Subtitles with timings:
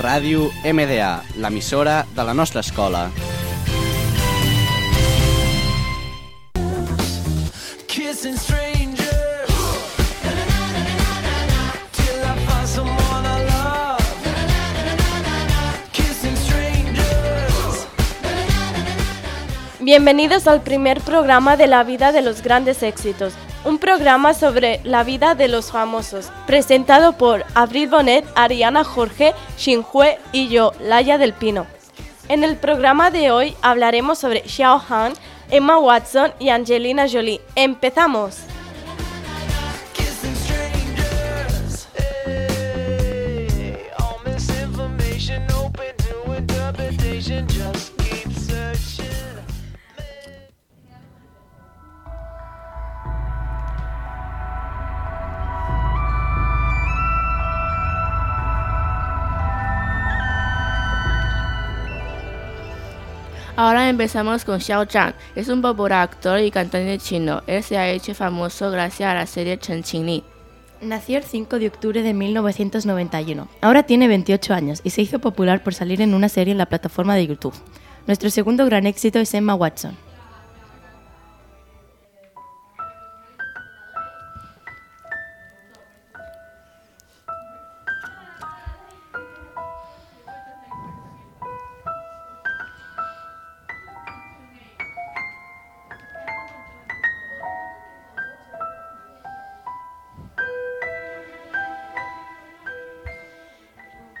[0.00, 3.10] Ràdio MDA, l'emissora de la nostra escola.
[7.86, 9.52] Kissing strangers
[11.92, 14.00] till I find someone I love.
[15.92, 17.86] Kissing strangers.
[19.80, 23.34] Bienvenidos al primer programa de la vida de los grandes éxitos,
[23.64, 30.18] un programa sobre la vida de los famosos, presentado por Abril Bonet, Ariana Jorge, Xinhue
[30.32, 31.66] y yo, Laia del Pino.
[32.28, 35.12] En el programa de hoy hablaremos sobre Xiao Han,
[35.50, 37.40] Emma Watson y Angelina Jolie.
[37.56, 38.49] ¡Empezamos!
[63.60, 65.12] Ahora empezamos con Xiao Zhang.
[65.34, 67.42] Es un popular actor y cantante chino.
[67.46, 70.24] Él se ha hecho famoso gracias a la serie Chen Qingli.
[70.80, 73.48] Nació el 5 de octubre de 1991.
[73.60, 76.70] Ahora tiene 28 años y se hizo popular por salir en una serie en la
[76.70, 77.52] plataforma de YouTube.
[78.06, 79.94] Nuestro segundo gran éxito es Emma Watson.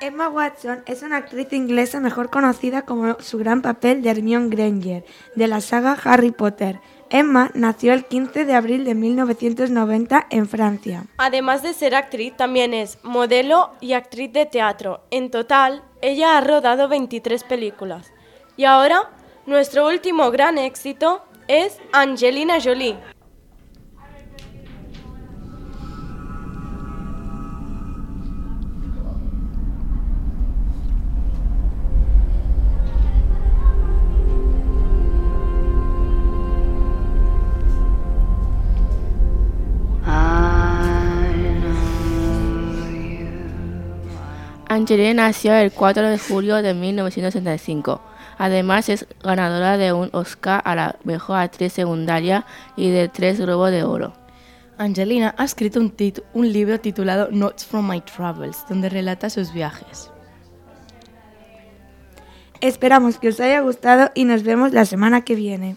[0.00, 5.04] Emma Watson es una actriz inglesa mejor conocida como su gran papel de Hermione Granger
[5.34, 6.80] de la saga Harry Potter.
[7.10, 11.04] Emma nació el 15 de abril de 1990 en Francia.
[11.18, 15.02] Además de ser actriz, también es modelo y actriz de teatro.
[15.10, 18.10] En total, ella ha rodado 23 películas.
[18.56, 19.10] Y ahora,
[19.44, 22.96] nuestro último gran éxito es Angelina Jolie.
[44.70, 48.00] Angelina nació el 4 de julio de 1965.
[48.38, 53.72] Además es ganadora de un Oscar a la mejor actriz secundaria y de tres Globos
[53.72, 54.12] de Oro.
[54.78, 59.52] Angelina ha escrito un, tit- un libro titulado Notes from My Travels, donde relata sus
[59.52, 60.10] viajes.
[62.60, 65.76] Esperamos que os haya gustado y nos vemos la semana que viene.